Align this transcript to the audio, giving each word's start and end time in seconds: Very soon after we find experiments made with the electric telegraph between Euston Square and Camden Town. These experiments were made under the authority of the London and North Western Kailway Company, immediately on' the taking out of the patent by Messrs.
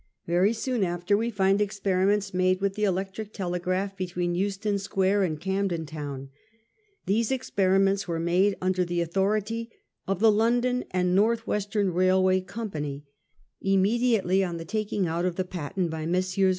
Very 0.25 0.51
soon 0.51 0.83
after 0.83 1.15
we 1.15 1.29
find 1.29 1.61
experiments 1.61 2.33
made 2.33 2.59
with 2.59 2.73
the 2.73 2.85
electric 2.85 3.33
telegraph 3.33 3.95
between 3.95 4.33
Euston 4.33 4.79
Square 4.79 5.21
and 5.25 5.39
Camden 5.39 5.85
Town. 5.85 6.29
These 7.05 7.29
experiments 7.31 8.07
were 8.07 8.19
made 8.19 8.57
under 8.63 8.83
the 8.83 9.01
authority 9.01 9.69
of 10.07 10.19
the 10.19 10.31
London 10.31 10.85
and 10.89 11.13
North 11.13 11.45
Western 11.45 11.91
Kailway 11.93 12.41
Company, 12.47 13.05
immediately 13.61 14.43
on' 14.43 14.57
the 14.57 14.65
taking 14.65 15.05
out 15.05 15.23
of 15.23 15.35
the 15.35 15.45
patent 15.45 15.91
by 15.91 16.07
Messrs. 16.07 16.49